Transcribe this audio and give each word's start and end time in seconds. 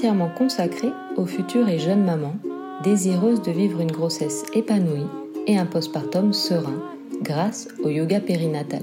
entièrement 0.00 0.30
consacré 0.30 0.88
aux 1.18 1.26
futures 1.26 1.68
et 1.68 1.78
jeunes 1.78 2.02
mamans 2.02 2.36
désireuses 2.82 3.42
de 3.42 3.50
vivre 3.50 3.82
une 3.82 3.92
grossesse 3.92 4.46
épanouie 4.54 5.04
et 5.46 5.58
un 5.58 5.66
postpartum 5.66 6.32
serein 6.32 6.80
grâce 7.20 7.68
au 7.84 7.90
yoga 7.90 8.18
périnatal. 8.18 8.80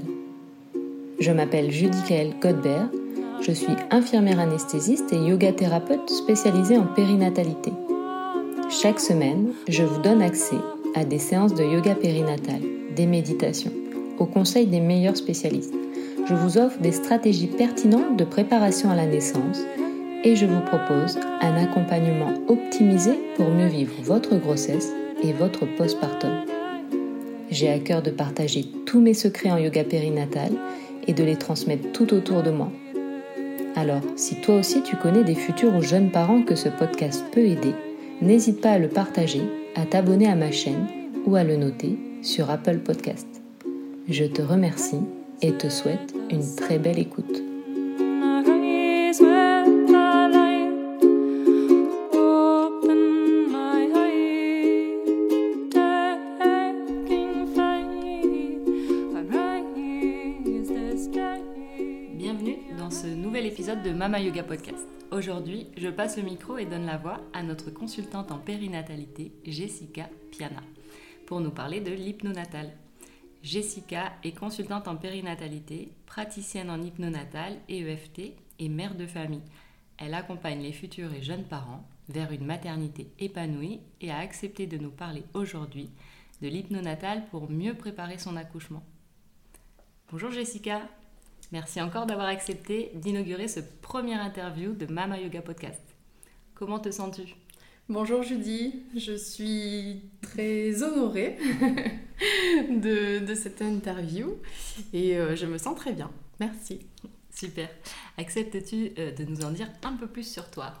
Je 1.18 1.32
m'appelle 1.32 1.72
Judy-Kael 1.72 2.34
Godbert, 2.40 2.88
je 3.40 3.50
suis 3.50 3.74
infirmière 3.90 4.38
anesthésiste 4.38 5.12
et 5.12 5.16
yoga 5.16 5.50
thérapeute 5.50 6.08
spécialisée 6.08 6.78
en 6.78 6.86
périnatalité. 6.86 7.72
Chaque 8.70 9.00
semaine, 9.00 9.48
je 9.66 9.82
vous 9.82 10.00
donne 10.00 10.22
accès 10.22 10.60
à 10.94 11.04
des 11.04 11.18
séances 11.18 11.54
de 11.54 11.64
yoga 11.64 11.96
périnatal, 11.96 12.60
des 12.94 13.06
méditations, 13.06 13.72
au 14.20 14.26
conseil 14.26 14.66
des 14.66 14.80
meilleurs 14.80 15.16
spécialistes 15.16 15.74
je 16.28 16.34
vous 16.34 16.58
offre 16.58 16.78
des 16.80 16.92
stratégies 16.92 17.46
pertinentes 17.46 18.18
de 18.18 18.24
préparation 18.24 18.90
à 18.90 18.96
la 18.96 19.06
naissance 19.06 19.60
et 20.24 20.36
je 20.36 20.46
vous 20.46 20.60
propose 20.60 21.18
un 21.40 21.56
accompagnement 21.56 22.32
optimisé 22.48 23.12
pour 23.36 23.48
mieux 23.50 23.68
vivre 23.68 23.94
votre 24.02 24.36
grossesse 24.36 24.92
et 25.22 25.32
votre 25.32 25.66
postpartum. 25.76 26.30
J'ai 27.50 27.70
à 27.70 27.78
cœur 27.78 28.02
de 28.02 28.10
partager 28.10 28.64
tous 28.84 29.00
mes 29.00 29.14
secrets 29.14 29.50
en 29.50 29.58
yoga 29.58 29.84
périnatal 29.84 30.52
et 31.06 31.12
de 31.12 31.24
les 31.24 31.36
transmettre 31.36 31.92
tout 31.92 32.12
autour 32.12 32.42
de 32.42 32.50
moi. 32.50 32.70
Alors, 33.76 34.02
si 34.16 34.40
toi 34.40 34.56
aussi 34.56 34.82
tu 34.82 34.96
connais 34.96 35.24
des 35.24 35.34
futurs 35.34 35.74
ou 35.74 35.82
jeunes 35.82 36.10
parents 36.10 36.42
que 36.42 36.56
ce 36.56 36.68
podcast 36.68 37.24
peut 37.32 37.46
aider, 37.46 37.74
n'hésite 38.20 38.60
pas 38.60 38.72
à 38.72 38.78
le 38.78 38.88
partager, 38.88 39.42
à 39.76 39.86
t'abonner 39.86 40.28
à 40.28 40.34
ma 40.34 40.50
chaîne 40.50 40.86
ou 41.26 41.36
à 41.36 41.44
le 41.44 41.56
noter 41.56 41.96
sur 42.22 42.50
Apple 42.50 42.78
Podcast. 42.78 43.28
Je 44.08 44.24
te 44.24 44.42
remercie 44.42 45.00
et 45.42 45.52
te 45.52 45.68
souhaite 45.68 46.14
une 46.30 46.56
très 46.56 46.78
belle 46.78 46.98
écoute. 46.98 47.47
Épisode 63.48 63.82
de 63.82 63.92
Mama 63.92 64.20
Yoga 64.20 64.42
Podcast. 64.42 64.86
Aujourd'hui, 65.10 65.68
je 65.78 65.88
passe 65.88 66.18
le 66.18 66.22
micro 66.22 66.58
et 66.58 66.66
donne 66.66 66.84
la 66.84 66.98
voix 66.98 67.22
à 67.32 67.42
notre 67.42 67.70
consultante 67.70 68.30
en 68.30 68.36
périnatalité, 68.36 69.32
Jessica 69.46 70.10
Piana, 70.30 70.60
pour 71.26 71.40
nous 71.40 71.50
parler 71.50 71.80
de 71.80 71.90
l'hypnonatal. 71.90 72.70
Jessica 73.42 74.12
est 74.22 74.38
consultante 74.38 74.86
en 74.86 74.96
périnatalité, 74.96 75.92
praticienne 76.04 76.68
en 76.68 76.82
hypnonatal 76.82 77.56
et 77.70 77.80
EFT 77.80 78.34
et 78.58 78.68
mère 78.68 78.94
de 78.94 79.06
famille. 79.06 79.40
Elle 79.96 80.12
accompagne 80.12 80.60
les 80.60 80.72
futurs 80.72 81.14
et 81.14 81.22
jeunes 81.22 81.44
parents 81.44 81.88
vers 82.10 82.30
une 82.32 82.44
maternité 82.44 83.10
épanouie 83.18 83.80
et 84.02 84.10
a 84.10 84.18
accepté 84.18 84.66
de 84.66 84.76
nous 84.76 84.90
parler 84.90 85.24
aujourd'hui 85.32 85.88
de 86.42 86.48
l'hypnonatal 86.48 87.24
pour 87.30 87.50
mieux 87.50 87.72
préparer 87.72 88.18
son 88.18 88.36
accouchement. 88.36 88.84
Bonjour 90.12 90.30
Jessica, 90.30 90.82
merci 91.52 91.80
encore 91.80 92.06
d'avoir 92.06 92.28
accepté 92.28 92.90
d'inaugurer 92.94 93.48
ce 93.48 93.60
premier 93.82 94.14
interview 94.14 94.72
de 94.72 94.86
Mama 94.86 95.18
Yoga 95.18 95.42
Podcast. 95.42 95.82
Comment 96.54 96.78
te 96.78 96.90
sens-tu? 96.90 97.34
Bonjour 97.88 98.22
Judy, 98.22 98.82
je 98.96 99.14
suis 99.14 100.02
très 100.20 100.82
honorée 100.82 101.38
de, 102.70 103.34
cette 103.34 103.62
interview 103.62 104.36
et 104.92 105.16
euh, 105.16 105.36
je 105.36 105.46
me 105.46 105.56
sens 105.56 105.74
très 105.74 105.92
bien. 105.92 106.10
Merci. 106.38 106.80
Super. 107.34 107.68
Acceptes-tu 108.18 108.92
euh, 108.98 109.12
de 109.12 109.24
nous 109.24 109.44
en 109.44 109.52
dire 109.52 109.68
un 109.84 109.94
peu 109.94 110.06
plus 110.06 110.30
sur 110.30 110.50
toi? 110.50 110.74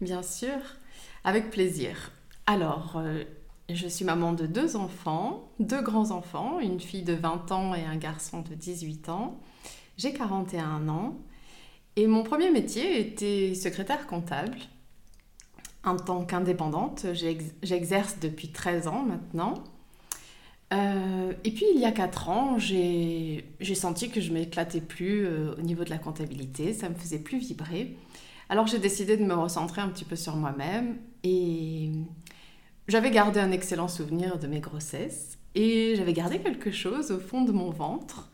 Bien 0.00 0.22
sûr, 0.22 0.58
avec 1.24 1.50
plaisir. 1.50 2.12
Alors, 2.46 2.96
euh, 2.96 3.24
je 3.68 3.88
suis 3.88 4.04
maman 4.04 4.32
de 4.32 4.46
deux 4.46 4.76
enfants, 4.76 5.50
deux 5.58 5.82
grands-enfants, 5.82 6.60
une 6.60 6.78
fille 6.78 7.02
de 7.02 7.14
20 7.14 7.50
ans 7.50 7.74
et 7.74 7.84
un 7.84 7.96
garçon 7.96 8.42
de 8.42 8.54
18 8.54 9.08
ans. 9.08 9.40
J'ai 9.96 10.12
41 10.12 10.88
ans 10.88 11.16
et 11.96 12.06
mon 12.06 12.22
premier 12.22 12.50
métier 12.50 13.00
était 13.00 13.54
secrétaire 13.54 14.06
comptable 14.06 14.58
en 15.84 15.96
tant 15.96 16.24
qu'indépendante. 16.24 17.06
J'exerce 17.62 18.18
depuis 18.20 18.48
13 18.48 18.88
ans 18.88 19.02
maintenant. 19.02 19.54
Euh, 20.74 21.32
et 21.44 21.50
puis 21.50 21.64
il 21.74 21.80
y 21.80 21.84
a 21.84 21.92
4 21.92 22.28
ans, 22.28 22.58
j'ai 22.58 23.44
senti 23.74 24.10
que 24.10 24.20
je 24.20 24.32
m'éclatais 24.32 24.80
plus 24.80 25.24
euh, 25.24 25.54
au 25.56 25.62
niveau 25.62 25.84
de 25.84 25.90
la 25.90 25.98
comptabilité, 25.98 26.72
ça 26.72 26.88
me 26.88 26.94
faisait 26.94 27.20
plus 27.20 27.38
vibrer. 27.38 27.96
Alors 28.48 28.66
j'ai 28.66 28.80
décidé 28.80 29.16
de 29.16 29.24
me 29.24 29.34
recentrer 29.34 29.80
un 29.80 29.88
petit 29.88 30.04
peu 30.04 30.16
sur 30.16 30.36
moi-même 30.36 30.98
et 31.22 31.92
j'avais 32.88 33.12
gardé 33.12 33.40
un 33.40 33.52
excellent 33.52 33.88
souvenir 33.88 34.38
de 34.38 34.46
mes 34.48 34.60
grossesses 34.60 35.38
et 35.54 35.94
j'avais 35.96 36.12
gardé 36.12 36.40
quelque 36.40 36.72
chose 36.72 37.12
au 37.12 37.18
fond 37.20 37.42
de 37.42 37.52
mon 37.52 37.70
ventre 37.70 38.30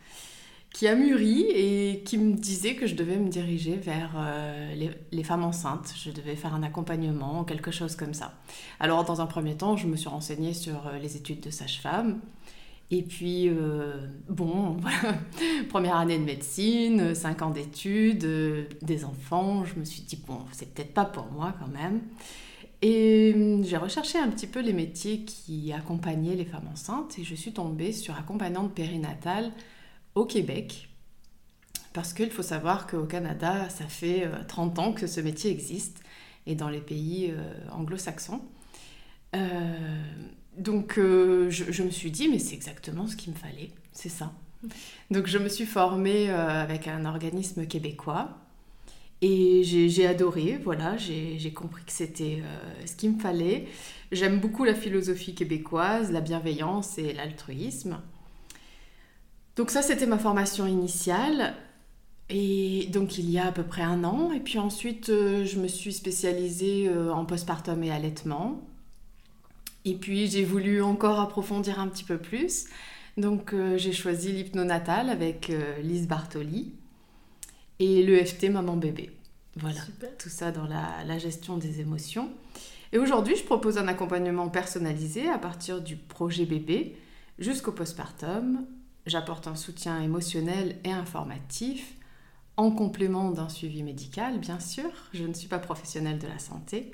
qui 0.72 0.88
a 0.88 0.94
mûri 0.94 1.42
et 1.50 2.02
qui 2.04 2.16
me 2.16 2.34
disait 2.34 2.74
que 2.74 2.86
je 2.86 2.94
devais 2.94 3.16
me 3.16 3.28
diriger 3.28 3.76
vers 3.76 4.14
euh, 4.16 4.90
les, 5.10 5.24
femmes 5.24 5.44
enceintes. 5.44 5.92
Je 6.02 6.10
devais 6.10 6.34
faire 6.34 6.54
un 6.54 6.62
accompagnement, 6.62 7.44
quelque 7.44 7.70
chose 7.70 7.94
comme 7.94 8.14
ça. 8.14 8.34
Alors, 8.80 9.04
dans 9.04 9.20
un 9.20 9.26
premier 9.26 9.54
temps, 9.54 9.76
je 9.76 9.86
me 9.86 9.96
suis 9.96 10.08
renseignée 10.08 10.54
sur 10.54 10.86
euh, 10.86 10.98
les 10.98 11.16
études 11.16 11.40
de 11.40 11.50
sage-femme. 11.50 12.20
Et 12.90 13.02
puis, 13.02 13.48
euh, 13.48 14.06
bon, 14.28 14.78
première 15.68 15.96
année 15.96 16.18
de 16.18 16.24
médecine, 16.24 17.14
cinq 17.14 17.42
ans 17.42 17.50
d'études, 17.50 18.26
des 18.80 19.04
enfants. 19.04 19.64
Je 19.64 19.78
me 19.78 19.84
suis 19.84 20.02
dit, 20.02 20.22
bon, 20.26 20.38
c'est 20.52 20.72
peut-être 20.72 20.94
pas 20.94 21.04
pour 21.04 21.26
moi 21.26 21.54
quand 21.58 21.68
même. 21.68 22.00
Et 22.80 23.60
j'ai 23.62 23.76
recherché 23.76 24.18
un 24.18 24.28
petit 24.28 24.48
peu 24.48 24.60
les 24.60 24.72
métiers 24.72 25.20
qui 25.20 25.72
accompagnaient 25.72 26.34
les 26.34 26.44
femmes 26.44 26.68
enceintes 26.72 27.16
et 27.18 27.24
je 27.24 27.34
suis 27.36 27.52
tombée 27.52 27.92
sur 27.92 28.16
accompagnante 28.16 28.74
périnatale 28.74 29.52
au 30.14 30.24
Québec. 30.24 30.88
Parce 31.92 32.12
qu'il 32.12 32.30
faut 32.30 32.42
savoir 32.42 32.86
qu'au 32.86 33.04
Canada, 33.04 33.68
ça 33.68 33.84
fait 33.84 34.28
30 34.48 34.78
euh, 34.78 34.82
ans 34.82 34.92
que 34.92 35.06
ce 35.06 35.20
métier 35.20 35.50
existe, 35.50 36.00
et 36.46 36.54
dans 36.54 36.68
les 36.68 36.80
pays 36.80 37.30
euh, 37.30 37.70
anglo-saxons. 37.70 38.42
Euh, 39.34 40.02
donc 40.56 40.94
je, 40.96 41.82
me 41.82 41.90
suis 41.90 42.10
dit, 42.10 42.28
mais 42.28 42.38
c'est 42.38 42.54
exactement 42.54 43.06
ce 43.06 43.16
qu'il 43.16 43.32
me 43.32 43.38
fallait, 43.38 43.70
c'est 43.92 44.08
ça. 44.08 44.32
Donc 45.10 45.26
je 45.26 45.38
me 45.38 45.48
suis 45.48 45.66
formée 45.66 46.30
avec 46.30 46.86
un 46.86 47.06
organisme 47.06 47.66
québécois 47.66 48.38
et 49.22 49.62
j'ai 49.64 50.06
adoré, 50.06 50.60
voilà, 50.62 50.96
j'ai 50.98 51.52
compris 51.52 51.82
que 51.84 51.92
c'était 51.92 52.42
ce 52.84 52.94
qu'il 52.94 53.12
me 53.12 53.18
fallait. 53.18 53.66
J'aime 54.12 54.40
beaucoup 54.40 54.64
la 54.64 54.74
philosophie 54.74 55.34
québécoise, 55.34 56.12
la 56.12 56.20
bienveillance 56.20 56.98
et 56.98 57.14
l'altruisme. 57.14 57.98
Donc 59.56 59.70
ça, 59.70 59.82
c'était 59.82 60.06
ma 60.06 60.18
formation 60.18 60.66
initiale. 60.66 61.54
Et 62.34 62.86
donc 62.90 63.18
il 63.18 63.30
y 63.30 63.38
a 63.38 63.46
à 63.46 63.52
peu 63.52 63.62
près 63.62 63.82
un 63.82 64.04
an. 64.04 64.32
Et 64.32 64.40
puis 64.40 64.58
ensuite, 64.58 65.10
euh, 65.10 65.44
je 65.44 65.58
me 65.58 65.69
suis 65.69 65.93
spécialisée 65.93 66.88
euh, 66.88 67.12
en 67.12 67.26
postpartum 67.26 67.82
et 67.82 67.90
allaitement. 67.90 68.62
Et 69.84 69.94
puis 69.94 70.28
j'ai 70.28 70.44
voulu 70.44 70.82
encore 70.82 71.20
approfondir 71.20 71.78
un 71.78 71.88
petit 71.88 72.04
peu 72.04 72.16
plus. 72.16 72.66
Donc 73.19 73.52
euh, 73.52 73.76
j'ai 73.76 73.93
choisi 73.93 74.32
l'hypnonatal 74.32 75.10
avec 75.10 75.52
Lise 75.82 76.08
Bartoli 76.08 76.72
et 77.78 78.02
l'EFT 78.02 78.49
Maman 78.49 78.76
Bébé. 78.76 79.10
Voilà, 79.56 79.81
tout 80.19 80.31
ça 80.31 80.50
dans 80.50 80.64
la, 80.64 81.04
la 81.06 81.19
gestion 81.19 81.58
des 81.58 81.81
émotions. 81.81 82.31
Et 82.93 82.99
aujourd'hui, 82.99 83.37
je 83.37 83.44
propose 83.44 83.76
un 83.76 83.88
accompagnement 83.88 84.49
personnalisé 84.49 85.28
à 85.28 85.37
partir 85.37 85.82
du 85.82 85.96
projet 85.96 86.46
bébé 86.46 86.96
jusqu'au 87.38 87.72
postpartum 87.72 88.64
J'apporte 89.06 89.46
un 89.49 89.56
soutien 89.56 90.00
émotionnel 90.00 90.78
et 90.84 90.93
informatif 90.93 91.96
en 92.56 92.70
complément 92.70 93.31
d'un 93.31 93.49
suivi 93.49 93.82
médical, 93.82 94.38
bien 94.38 94.60
sûr. 94.60 94.90
Je 95.12 95.25
ne 95.25 95.34
suis 95.34 95.49
pas 95.49 95.58
professionnelle 95.58 96.19
de 96.19 96.26
la 96.28 96.38
santé. 96.38 96.93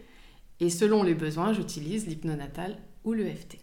Et 0.60 0.70
selon 0.70 1.02
les 1.02 1.14
besoins, 1.14 1.52
j'utilise 1.52 2.06
l'hypnonatal 2.06 2.78
ou 3.04 3.12
l'EFT. 3.12 3.58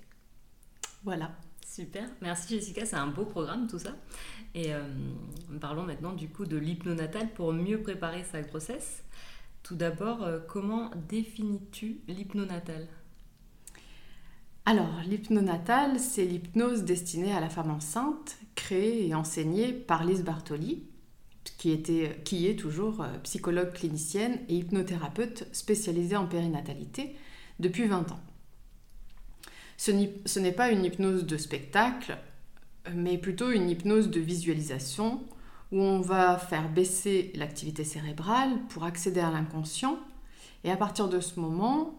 Voilà. 1.04 1.32
Super, 1.66 2.08
merci 2.22 2.56
Jessica, 2.56 2.86
c'est 2.86 2.96
un 2.96 3.08
beau 3.08 3.26
programme 3.26 3.68
tout 3.68 3.80
ça. 3.80 3.92
Et 4.54 4.74
euh, 4.74 4.82
parlons 5.60 5.84
maintenant 5.84 6.14
du 6.14 6.30
coup 6.30 6.46
de 6.46 6.56
l'hypnonatal 6.56 7.34
pour 7.34 7.52
mieux 7.52 7.82
préparer 7.82 8.24
sa 8.24 8.42
grossesse. 8.42 9.04
Tout 9.62 9.76
d'abord, 9.76 10.24
euh, 10.24 10.40
comment 10.48 10.92
définis-tu 11.10 12.00
l'hypnonatal? 12.08 12.88
Alors, 14.68 15.00
l'hypnonatal, 15.08 16.00
c'est 16.00 16.26
l'hypnose 16.26 16.84
destinée 16.84 17.32
à 17.32 17.40
la 17.40 17.50
femme 17.50 17.70
enceinte, 17.70 18.38
créée 18.56 19.08
et 19.08 19.14
enseignée 19.14 19.72
par 19.74 20.04
Lise 20.04 20.24
Bartoli. 20.24 20.84
qui, 21.60 21.84
qui 22.24 22.48
est 22.48 22.60
toujours 22.60 23.02
euh, 23.02 23.18
psychologue 23.20 23.72
clinicienne 23.74 24.40
et 24.50 24.56
hypnothérapeute 24.56 25.48
spécialisée 25.52 26.18
en 26.18 26.26
périnatalité 26.26 27.16
depuis 27.60 27.86
20 27.86 28.12
ans. 28.12 28.20
Ce 29.78 29.92
n'est 30.40 30.52
pas 30.52 30.72
une 30.72 30.84
hypnose 30.84 31.26
de 31.26 31.38
spectacle, 31.38 32.18
mais 32.94 33.20
plutôt 33.20 33.52
une 33.52 33.70
hypnose 33.70 34.10
de 34.10 34.20
visualisation 34.20 35.22
où 35.72 35.80
on 35.80 36.02
va 36.02 36.38
faire 36.38 36.70
baisser 36.70 37.32
l'activité 37.36 37.84
cérébrale 37.84 38.52
pour 38.70 38.84
accéder 38.84 39.20
à 39.20 39.30
l'inconscient. 39.30 40.00
Et 40.64 40.72
à 40.72 40.78
partir 40.78 41.10
de 41.10 41.20
ce 41.20 41.40
moment, 41.40 41.94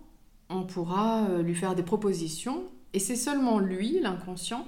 on 0.49 0.65
pourra 0.65 1.25
euh, 1.25 1.43
lui 1.43 1.55
faire 1.55 1.75
des 1.75 1.83
propositions. 1.83 2.65
Et 2.93 2.99
c'est 2.99 3.17
seulement 3.17 3.59
lui, 3.59 4.01
l'inconscient, 4.01 4.67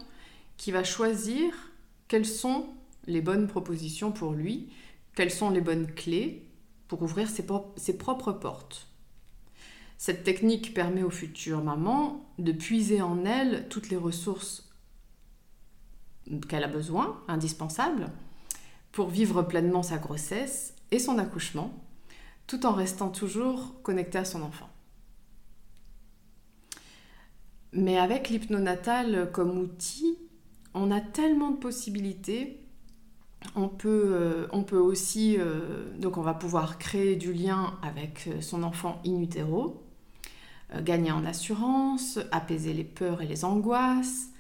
qui 0.56 0.70
va 0.72 0.84
choisir 0.84 1.52
quelles 2.08 2.26
sont 2.26 2.66
les 3.06 3.20
bonnes 3.20 3.46
propositions 3.46 4.12
pour 4.12 4.32
lui, 4.32 4.70
quelles 5.14 5.30
sont 5.30 5.50
les 5.50 5.60
bonnes 5.60 5.92
clés 5.92 6.46
pour 6.88 7.02
ouvrir 7.02 7.28
ses, 7.28 7.44
propres 7.96 8.32
portes. 8.32 8.86
Cette 9.98 10.24
technique 10.24 10.74
permet 10.74 11.02
aux 11.02 11.10
futures 11.10 11.62
mamans 11.62 12.24
de 12.38 12.52
puiser 12.52 13.02
en 13.02 13.24
elle 13.24 13.68
toutes 13.68 13.90
les 13.90 13.96
ressources 13.96 14.70
qu'elle 16.48 16.64
a 16.64 16.68
besoin, 16.68 17.22
indispensables, 17.28 18.10
pour 18.92 19.08
vivre 19.08 19.42
pleinement 19.42 19.82
sa 19.82 19.98
grossesse 19.98 20.74
et 20.90 20.98
son 20.98 21.18
accouchement, 21.18 21.72
tout 22.46 22.64
en 22.64 22.72
restant 22.72 23.10
toujours 23.10 23.74
connectée 23.82 24.18
à 24.18 24.24
son 24.24 24.42
enfant. 24.42 24.67
Mais 27.78 27.96
avec 27.96 28.28
l'hypnonatal 28.28 29.30
comme 29.30 29.56
outil, 29.56 30.18
on 30.74 30.90
a 30.90 31.00
tellement 31.00 31.52
de 31.52 31.58
possibilités. 31.58 32.60
On 33.54 33.68
peut, 33.68 34.10
euh, 34.12 34.48
on 34.50 34.64
peut 34.64 34.78
aussi, 34.78 35.36
euh, 35.38 35.96
donc 35.96 36.16
on 36.16 36.22
va 36.22 36.34
pouvoir 36.34 36.78
créer 36.78 37.14
du 37.14 37.32
lien 37.32 37.78
avec 37.82 38.28
son 38.40 38.64
enfant 38.64 39.00
in 39.06 39.20
utero, 39.20 39.86
euh, 40.74 40.82
gagner 40.82 41.12
en 41.12 41.24
assurance, 41.24 42.18
apaiser 42.32 42.72
les 42.74 42.82
peurs 42.82 43.22
et 43.22 43.28
les 43.28 43.44
angoisses, 43.44 44.30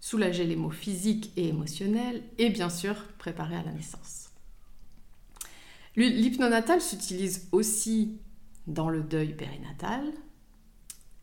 soulager 0.00 0.44
les 0.44 0.56
maux 0.56 0.70
physiques 0.70 1.30
et 1.36 1.46
émotionnels, 1.46 2.24
et 2.38 2.50
bien 2.50 2.70
sûr 2.70 2.96
préparer 3.18 3.54
à 3.54 3.62
la 3.62 3.70
naissance. 3.70 4.30
L'hypnonatal 5.94 6.80
s'utilise 6.80 7.46
aussi 7.52 8.18
dans 8.66 8.88
le 8.88 9.02
deuil 9.02 9.32
périnatal, 9.34 10.02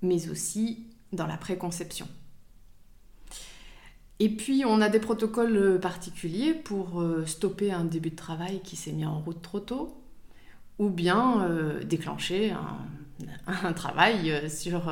mais 0.02 0.30
aussi 0.30 0.88
dans 1.13 1.27
la 1.27 1.38
préconception. 1.38 2.07
Et 4.19 4.30
puis, 4.30 4.63
on 4.65 4.81
a 4.81 4.89
des 4.89 5.00
protocoles 5.00 5.80
particuliers 5.80 6.54
pour 6.54 7.01
euh, 7.01 7.25
stopper 7.25 7.71
un 7.71 7.86
début 7.86 8.09
de 8.09 8.15
travail 8.15 8.62
qui 8.63 8.75
s'est 8.75 8.92
mis 8.92 9.06
en 9.06 9.19
route 9.19 9.42
trop 9.42 9.59
tôt, 9.59 9.95
ou 10.80 10.89
bien 10.89 11.44
euh, 11.44 11.83
déclencher 11.83 12.54
un, 13.48 13.74
travail 13.74 14.31
euh, 14.31 14.50
sur 14.50 14.92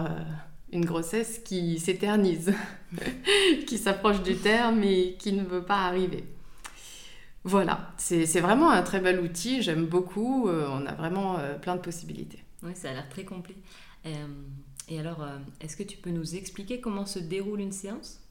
une 0.72 0.86
grossesse 0.86 1.40
qui 1.40 1.80
s'éternise, 1.80 2.54
qui 3.68 3.78
s'approche 3.80 4.22
du 4.22 4.36
terme 4.36 4.84
et 4.84 5.16
qui 5.18 5.34
ne 5.34 5.44
veut 5.44 5.64
pas 5.64 5.86
arriver. 5.86 6.24
Voilà, 7.44 7.92
c'est 7.98 8.40
vraiment 8.40 8.72
un 8.72 8.82
très 8.82 9.00
bel 9.00 9.20
outil, 9.20 9.62
j'aime 9.62 9.86
beaucoup, 9.86 10.50
on 10.50 10.86
a 10.88 10.94
vraiment 10.94 11.38
plein 11.62 11.76
de 11.76 11.82
possibilités. 11.82 12.44
Oui, 12.64 12.72
ça 12.74 12.90
a 12.90 12.94
l'air 12.94 13.08
très 13.08 13.24
complet. 13.24 13.56
Et 14.88 15.00
alors, 15.00 15.26
est-ce 15.62 15.76
que 15.76 15.84
tu 15.84 15.98
peux 15.98 16.12
nous 16.12 16.36
expliquer 16.36 16.80
comment 16.80 17.06
se 17.06 17.20
déroule 17.20 17.62
une 17.62 17.72
séance? 17.72 18.22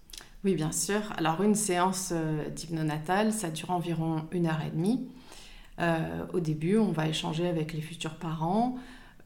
Oui, 0.44 0.54
bien 0.54 0.72
sûr. 0.72 1.00
Alors, 1.16 1.42
une 1.42 1.54
séance 1.54 2.10
euh, 2.12 2.48
d'hypnonatal, 2.50 3.32
ça 3.32 3.48
dure 3.48 3.70
environ 3.70 4.26
une 4.30 4.46
heure 4.46 4.60
et 4.60 4.70
demie. 4.70 5.08
Euh, 5.80 6.26
au 6.34 6.40
début, 6.40 6.76
on 6.76 6.92
va 6.92 7.08
échanger 7.08 7.48
avec 7.48 7.72
les 7.72 7.80
futurs 7.80 8.16
parents 8.16 8.76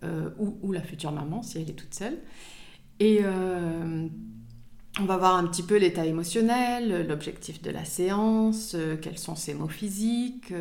euh, 0.05 0.31
ou, 0.39 0.73
la 0.73 0.81
future 0.81 1.11
maman 1.11 1.43
si 1.43 1.59
elle 1.59 1.69
est 1.69 1.75
toute 1.75 1.93
seule. 1.93 2.19
Et 3.01 3.21
on 5.01 5.05
va 5.05 5.17
voir 5.17 5.37
un 5.37 5.47
petit 5.47 5.63
peu 5.63 5.77
l'état 5.77 6.05
émotionnel, 6.05 7.07
l'objectif 7.07 7.63
de 7.63 7.71
la 7.71 7.85
séance, 7.85 8.75
quels 9.01 9.19
sont 9.19 9.37
ses 9.37 9.55
mots 9.55 9.69
physiques, 9.69 10.53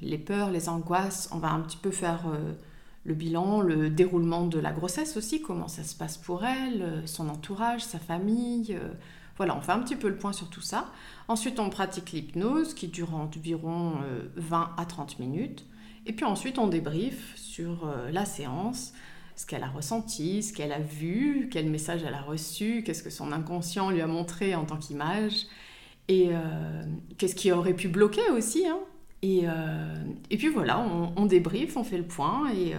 les 0.00 0.18
peurs, 0.18 0.50
les 0.50 0.68
angoisses. 0.68 1.28
On 1.30 1.38
va 1.38 1.50
un 1.50 1.60
petit 1.60 1.76
peu 1.76 1.92
faire 1.92 2.26
le 3.04 3.14
bilan, 3.14 3.60
le 3.60 3.90
déroulement 3.90 4.46
de 4.46 4.58
la 4.58 4.72
grossesse 4.72 5.16
aussi, 5.16 5.40
comment 5.40 5.68
ça 5.68 5.82
se 5.82 5.94
passe 5.94 6.18
pour 6.18 6.44
elle, 6.44 7.02
son 7.06 7.28
entourage, 7.28 7.82
sa 7.82 7.98
famille 7.98 8.78
voilà, 9.38 9.56
on 9.56 9.60
fait 9.60 9.72
un 9.72 9.78
petit 9.78 9.96
peu 9.96 10.08
le 10.08 10.16
point 10.16 10.32
sur 10.32 10.50
tout 10.50 10.60
ça. 10.60 10.90
Ensuite, 11.28 11.60
on 11.60 11.70
pratique 11.70 12.10
l'hypnose 12.10 12.74
qui 12.74 12.88
dure 12.88 13.14
environ 13.14 13.94
20 14.36 14.60
euh, 14.60 14.64
à 14.76 14.84
30 14.84 15.20
minutes. 15.20 15.64
Et 16.06 16.12
puis 16.12 16.24
ensuite, 16.24 16.58
on 16.58 16.66
débriefe 16.66 17.34
sur 17.36 17.86
euh, 17.86 18.10
la 18.10 18.24
séance, 18.24 18.92
ce 19.36 19.46
qu'elle 19.46 19.62
a 19.62 19.68
ressenti, 19.68 20.42
ce 20.42 20.52
qu'elle 20.52 20.72
a 20.72 20.80
vu, 20.80 21.48
quel 21.52 21.70
message 21.70 22.02
elle 22.04 22.14
a 22.14 22.20
reçu, 22.20 22.82
qu'est-ce 22.84 23.04
que 23.04 23.10
son 23.10 23.30
inconscient 23.30 23.90
lui 23.90 24.00
a 24.00 24.08
montré 24.08 24.56
en 24.56 24.64
tant 24.64 24.76
qu'image, 24.76 25.46
et 26.08 26.30
euh, 26.32 26.82
qu'est-ce 27.16 27.36
qui 27.36 27.52
aurait 27.52 27.74
pu 27.74 27.86
bloquer 27.86 28.28
aussi. 28.30 28.66
Hein. 28.66 28.80
Et, 29.22 29.44
et, 30.30 30.36
puis 30.36 30.48
voilà, 30.48 30.78
on, 30.78 31.12
on, 31.16 31.26
débriefe, 31.26 31.76
on 31.76 31.82
fait 31.82 31.98
le 31.98 32.04
point, 32.04 32.52
et 32.52 32.74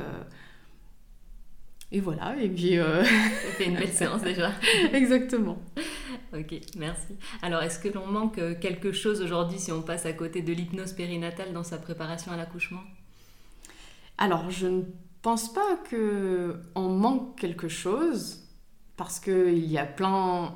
et 1.92 2.02
voilà, 2.02 2.36
et 2.40 2.50
puis... 2.50 2.78
Euh... 2.78 3.04
Ça 3.04 3.10
fait 3.58 3.66
une 3.66 3.76
belle 3.76 3.92
séance 3.92 4.22
déjà. 4.22 4.52
Exactement. 4.94 5.58
ok, 6.34 6.56
merci. 6.78 7.16
Alors, 7.42 7.64
est-ce 7.64 7.80
que 7.80 7.90
l'on 7.90 8.06
manque 8.06 8.38
euh, 8.38 8.54
quelque 8.60 8.92
chose 8.92 9.22
aujourd'hui 9.22 9.58
si 9.58 9.72
on 9.72 9.82
passe 9.82 10.06
à 10.06 10.14
côté 10.14 10.42
de 10.42 10.54
l'hypnose 10.54 10.94
périnatale 10.94 11.52
dans 11.52 11.64
sa 11.64 11.78
préparation 11.78 12.32
à 12.32 12.38
l'accouchement? 12.38 12.82
Alors, 14.20 14.52
je 14.52 14.68
ne 14.68 14.84
pense 15.24 15.52
pas 15.52 15.80
qu'on 15.90 16.90
manque 16.90 17.40
quelque 17.40 17.68
chose, 17.68 18.44
parce 18.96 19.20
qu'il 19.20 19.66
y 19.66 19.78
a 19.80 19.86
plein 19.86 20.54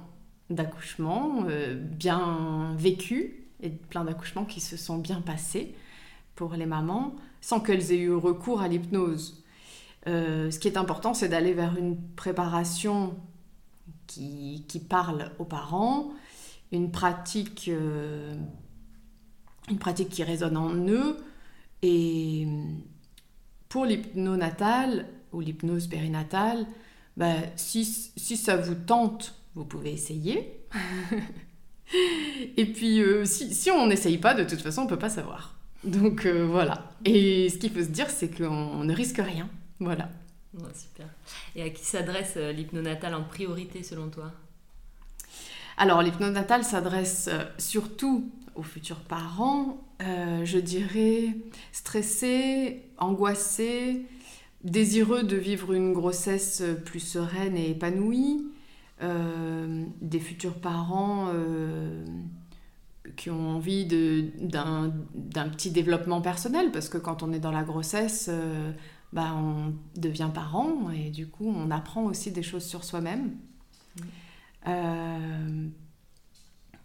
d'accouchements 0.52 1.46
euh, 1.50 1.74
bien 1.76 2.76
vécus, 2.78 3.32
et 3.63 3.69
plein 3.69 4.04
d'accouchements 4.04 4.45
qui 4.45 4.60
se 4.60 4.77
sont 4.77 4.98
bien 4.98 5.21
passés 5.21 5.74
pour 6.36 6.54
les 6.54 6.65
mamans, 6.65 7.15
sans 7.42 7.60
qu'elles 7.60 7.92
aient 7.92 8.00
eu 8.00 8.13
recours 8.13 8.62
à 8.62 8.68
l'hypnose. 8.68 9.43
Euh, 10.08 10.51
ce 10.51 10.60
qui 10.60 10.67
est 10.67 10.77
important, 10.77 11.13
c'est 11.13 11.29
d'aller 11.29 11.53
vers 11.53 11.77
une 11.77 11.98
préparation 12.15 13.15
qui, 14.05 14.86
parle 14.88 15.32
aux 15.39 15.46
parents, 15.46 16.12
une 16.72 16.91
pratique, 16.91 17.67
euh, 17.70 18.36
une 19.70 19.79
pratique 19.79 20.10
qui 20.10 20.24
résonne 20.24 20.58
en 20.58 20.75
eux. 20.88 21.17
Et 21.82 22.48
pour 23.70 23.86
l'hypnonatal 23.86 25.08
ou 25.32 25.39
l'hypnose 25.39 25.88
périnatale, 25.88 26.67
bah, 27.17 27.34
si, 27.55 27.86
ça 27.86 28.58
vous 28.58 28.75
tente, 28.75 29.36
vous 29.55 29.65
pouvez 29.65 29.93
essayer. 29.93 30.60
Et 32.58 32.66
puis, 32.66 33.02
euh, 33.02 33.25
si, 33.25 33.70
on 33.72 33.88
n'essaye 33.88 34.18
pas, 34.18 34.34
de 34.34 34.44
toute 34.44 34.62
façon, 34.62 34.82
on 34.82 34.86
ne 34.86 34.90
peut 34.90 35.00
pas 35.00 35.10
savoir. 35.10 35.56
Donc 35.84 36.25
voilà. 36.25 36.92
Et 37.04 37.50
ce 37.50 37.58
qu'il 37.58 37.72
faut 37.72 37.82
se 37.82 37.90
dire, 37.90 38.10
c'est 38.10 38.30
qu'on 38.30 38.84
ne 38.84 38.94
risque 38.94 39.18
rien. 39.18 39.50
Voilà. 39.84 40.10
super. 40.74 41.08
Et 41.56 41.63
à 41.63 41.70
qui 41.70 41.84
s'adresse 41.84 42.34
euh, 42.38 42.52
l'hypnonatal 42.52 43.13
en 43.16 43.24
priorité 43.24 43.84
selon 43.84 44.10
toi? 44.10 44.32
Alors 45.78 46.02
l'hypnonatal 46.02 46.63
s'adresse 46.63 47.30
euh, 47.32 47.44
surtout 47.58 48.32
aux 48.56 48.63
futurs 48.63 49.00
parents, 49.00 49.82
euh, 50.02 50.46
je 50.46 50.60
dirais 50.60 51.36
stressés, 51.72 52.84
angoissés, 52.98 54.06
désireux 54.63 55.24
de 55.24 55.36
vivre 55.36 55.74
une 55.74 55.92
grossesse 55.92 56.63
plus 56.86 57.00
sereine 57.00 57.58
et 57.58 57.72
épanouie, 57.72 58.46
des 60.01 60.19
futurs 60.19 60.55
parents 60.55 61.27
qui 63.15 63.29
ont 63.29 63.50
envie 63.50 63.86
d'un 63.86 65.50
petit 65.50 65.72
développement 65.72 66.22
personnel, 66.22 66.72
parce 66.72 66.89
que 66.89 66.98
quand 66.98 67.24
on 67.24 67.33
est 67.33 67.39
dans 67.39 67.51
la 67.51 67.63
grossesse, 67.63 68.29
bah, 69.13 69.36
on 69.36 69.75
devient 70.00 70.31
parent 70.33 70.89
et 70.89 71.12
du 71.12 71.27
coup 71.27 71.48
on 71.48 71.69
apprend 71.69 72.05
aussi 72.05 72.31
des 72.31 72.43
choses 72.43 72.65
sur 72.65 72.83
soi-même. 72.83 73.36
Euh, 74.67 75.67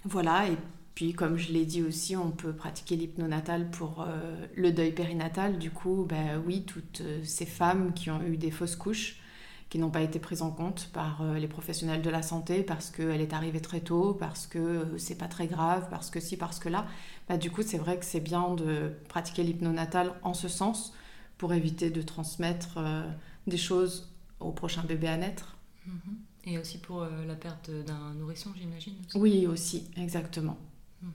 voilà, 0.04 0.48
et 0.48 0.56
puis 0.94 1.12
comme 1.12 1.36
je 1.36 1.52
l'ai 1.52 1.64
dit 1.64 1.82
aussi, 1.82 2.16
on 2.16 2.30
peut 2.30 2.52
pratiquer 2.52 2.96
l'hypnonatal 2.96 3.70
pour 3.70 4.02
euh, 4.02 4.46
le 4.56 4.72
deuil 4.72 4.92
périnatal. 4.92 5.58
Du 5.58 5.70
coup, 5.70 6.06
bah, 6.08 6.38
oui, 6.44 6.64
toutes 6.64 7.00
euh, 7.00 7.20
ces 7.24 7.46
femmes 7.46 7.92
qui 7.94 8.10
ont 8.10 8.22
eu 8.22 8.36
des 8.36 8.50
fausses 8.50 8.76
couches, 8.76 9.20
qui 9.68 9.78
n'ont 9.78 9.90
pas 9.90 10.00
été 10.00 10.18
prises 10.18 10.42
en 10.42 10.50
compte 10.50 10.88
par 10.92 11.22
les 11.34 11.48
professionnels 11.48 12.00
de 12.00 12.10
la 12.10 12.22
santé 12.22 12.62
parce 12.62 12.90
qu'elle 12.90 13.20
est 13.20 13.34
arrivée 13.34 13.60
très 13.60 13.80
tôt, 13.80 14.14
parce 14.14 14.46
que 14.46 14.96
c'est 14.98 15.16
pas 15.18 15.28
très 15.28 15.46
grave, 15.46 15.88
parce 15.90 16.10
que 16.10 16.20
si, 16.20 16.36
parce 16.36 16.58
que 16.58 16.68
là, 16.68 16.86
bah, 17.28 17.36
du 17.36 17.50
coup 17.50 17.62
c'est 17.62 17.78
vrai 17.78 17.98
que 17.98 18.04
c'est 18.04 18.20
bien 18.20 18.54
de 18.54 18.92
pratiquer 19.08 19.42
l'hypnonatal 19.42 20.14
en 20.22 20.32
ce 20.34 20.48
sens 20.48 20.94
pour 21.38 21.54
éviter 21.54 21.90
de 21.90 22.02
transmettre 22.02 22.78
euh, 22.78 23.08
des 23.46 23.56
choses 23.56 24.10
au 24.40 24.50
prochain 24.52 24.82
bébé 24.82 25.08
à 25.08 25.16
naître. 25.16 25.56
Mhm. 25.86 26.18
Et 26.44 26.58
aussi 26.58 26.78
pour 26.78 27.02
euh, 27.02 27.24
la 27.26 27.34
perte 27.36 27.70
d'un 27.70 28.14
nourrisson, 28.14 28.50
j'imagine 28.56 28.94
Oui, 29.14 29.46
aussi, 29.46 29.88
exactement. 29.96 30.58
Mhm. 31.02 31.12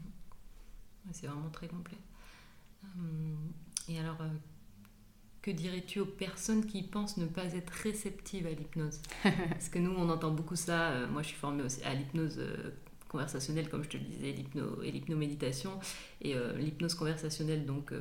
C'est 1.12 1.28
vraiment 1.28 1.50
très 1.50 1.68
complet. 1.68 1.98
Euh, 2.84 2.88
Hum, 3.00 3.38
et 3.90 4.00
alors, 4.00 4.18
que 5.44 5.52
dirais-tu 5.52 6.00
aux 6.00 6.06
personnes 6.06 6.66
qui 6.66 6.82
pensent 6.82 7.18
ne 7.18 7.28
pas 7.28 7.54
être 7.54 7.70
réceptives 7.70 8.48
à 8.48 8.50
l'hypnose? 8.50 9.00
Parce 9.24 9.70
que 9.70 9.78
nous, 9.78 9.94
on 9.96 10.10
entend 10.10 10.32
beaucoup 10.32 10.56
ça. 10.56 11.06
moi, 11.12 11.22
je 11.22 11.28
suis 11.28 11.38
formée 11.38 11.62
aussi 11.62 11.84
à 11.84 11.94
l'hypnose 11.94 12.42
conversationnelle, 13.10 13.70
comme 13.70 13.84
je 13.84 13.90
te 13.90 13.98
le 13.98 14.04
disais, 14.04 14.32
l'hypno 14.32 14.82
et 14.82 14.90
l'hypnoméditation. 14.90 15.80
Et 16.22 16.34
l'hypnose 16.58 16.96
conversationnelle, 16.96 17.66
donc 17.66 17.94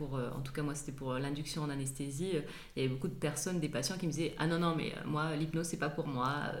euh, 0.00 0.30
en 0.36 0.40
tout 0.40 0.52
cas 0.52 0.62
moi 0.62 0.74
c'était 0.74 0.92
pour 0.92 1.12
euh, 1.12 1.18
l'induction 1.18 1.62
en 1.62 1.70
anesthésie, 1.70 2.30
euh, 2.34 2.40
il 2.76 2.82
y 2.82 2.86
avait 2.86 2.94
beaucoup 2.94 3.08
de 3.08 3.14
personnes, 3.14 3.60
des 3.60 3.68
patients 3.68 3.96
qui 3.98 4.06
me 4.06 4.12
disaient 4.12 4.34
ah 4.38 4.46
non 4.46 4.58
non 4.58 4.74
mais 4.76 4.92
moi 5.06 5.34
l'hypnose 5.36 5.66
c'est 5.66 5.76
pas 5.78 5.88
pour 5.88 6.06
moi, 6.06 6.52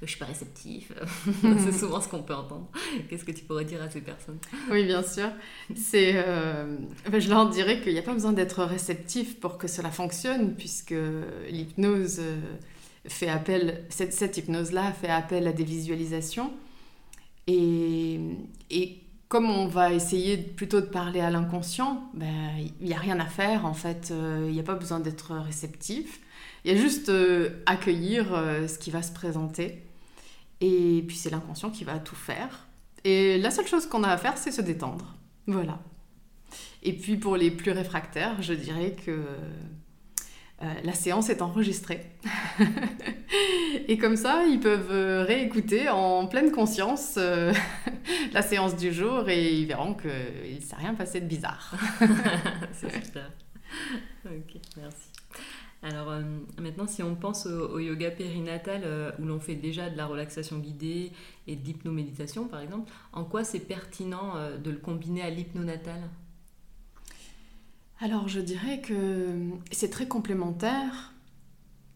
je 0.00 0.06
suis 0.06 0.18
pas 0.18 0.26
réceptif. 0.26 0.92
c'est 1.42 1.72
souvent 1.78 2.00
ce 2.00 2.08
qu'on 2.08 2.22
peut 2.22 2.34
entendre. 2.34 2.68
Qu'est-ce 3.08 3.24
que 3.24 3.32
tu 3.32 3.44
pourrais 3.44 3.64
dire 3.64 3.82
à 3.82 3.90
ces 3.90 4.00
personnes? 4.00 4.38
Oui 4.70 4.84
bien 4.84 5.02
sûr, 5.02 5.28
c'est, 5.74 6.12
je 6.14 7.28
leur 7.28 7.48
dirais 7.48 7.80
qu'il 7.80 7.92
n'y 7.92 7.98
a 7.98 8.02
pas 8.02 8.14
besoin 8.14 8.32
d'être 8.32 8.64
réceptif 8.64 9.40
pour 9.40 9.58
que 9.58 9.68
cela 9.68 9.90
fonctionne 9.90 10.54
puisque 10.54 10.94
l'hypnose 11.48 12.20
fait 13.06 13.28
appel, 13.28 13.84
cette, 13.88 14.12
cette 14.12 14.36
hypnose-là 14.36 14.92
fait 14.92 15.08
appel 15.08 15.46
à 15.46 15.52
des 15.52 15.64
visualisations 15.64 16.52
et, 17.46 18.20
et 18.70 19.01
comme 19.32 19.48
on 19.48 19.66
va 19.66 19.94
essayer 19.94 20.36
plutôt 20.36 20.82
de 20.82 20.86
parler 20.86 21.20
à 21.20 21.30
l'inconscient, 21.30 22.10
ben, 22.12 22.50
il 22.82 22.86
n'y 22.86 22.92
a 22.92 22.98
rien 22.98 23.18
à 23.18 23.24
faire 23.24 23.64
en 23.64 23.72
fait, 23.72 24.10
euh, 24.10 24.44
il 24.46 24.52
n'y 24.52 24.60
a 24.60 24.62
pas 24.62 24.74
besoin 24.74 25.00
d'être 25.00 25.34
réceptif, 25.36 26.20
il 26.62 26.70
y 26.70 26.78
a 26.78 26.78
juste 26.78 27.08
euh, 27.08 27.62
accueillir 27.64 28.34
euh, 28.34 28.68
ce 28.68 28.78
qui 28.78 28.90
va 28.90 29.00
se 29.00 29.10
présenter 29.10 29.86
et 30.60 31.02
puis 31.08 31.16
c'est 31.16 31.30
l'inconscient 31.30 31.70
qui 31.70 31.82
va 31.82 31.98
tout 31.98 32.14
faire. 32.14 32.66
Et 33.04 33.38
la 33.38 33.50
seule 33.50 33.66
chose 33.66 33.86
qu'on 33.86 34.04
a 34.04 34.10
à 34.10 34.18
faire, 34.18 34.36
c'est 34.36 34.52
se 34.52 34.60
détendre. 34.60 35.14
Voilà. 35.46 35.78
Et 36.82 36.92
puis 36.92 37.16
pour 37.16 37.38
les 37.38 37.50
plus 37.50 37.70
réfractaires, 37.70 38.42
je 38.42 38.52
dirais 38.52 38.94
que 39.06 39.24
euh, 40.62 40.66
la 40.84 40.92
séance 40.92 41.28
est 41.28 41.42
enregistrée. 41.42 42.06
et 43.88 43.98
comme 43.98 44.16
ça, 44.16 44.44
ils 44.46 44.60
peuvent 44.60 44.92
euh, 44.92 45.24
réécouter 45.24 45.88
en 45.88 46.26
pleine 46.26 46.52
conscience 46.52 47.14
euh, 47.18 47.52
la 48.32 48.42
séance 48.42 48.76
du 48.76 48.92
jour 48.92 49.28
et 49.28 49.54
ils 49.54 49.66
verront 49.66 49.94
qu'il 49.94 50.10
ne 50.54 50.60
s'est 50.60 50.76
rien 50.76 50.94
passé 50.94 51.20
de 51.20 51.26
bizarre. 51.26 51.74
C'est 52.72 53.04
super. 53.04 53.30
Ok, 54.26 54.60
merci. 54.76 55.08
Alors 55.82 56.12
maintenant, 56.60 56.86
si 56.86 57.02
on 57.02 57.16
pense 57.16 57.46
au, 57.46 57.80
yoga 57.80 58.12
périnatal 58.12 59.16
où 59.18 59.24
l'on 59.24 59.40
fait 59.40 59.56
déjà 59.56 59.90
de 59.90 59.96
la 59.96 60.06
relaxation 60.06 60.58
guidée 60.58 61.10
et 61.48 61.56
de 61.56 61.64
l'hypnoméditation 61.64 62.46
par 62.46 62.60
exemple, 62.60 62.92
en 63.12 63.24
quoi 63.24 63.42
c'est 63.42 63.58
pertinent 63.58 64.34
de 64.62 64.70
le 64.70 64.76
combiner 64.76 65.22
à 65.22 65.30
l'hypnonatal? 65.30 66.02
Alors 68.02 68.26
je 68.26 68.40
dirais 68.40 68.80
que 68.80 69.28
c'est 69.70 69.90
très 69.90 70.08
complémentaire 70.08 71.14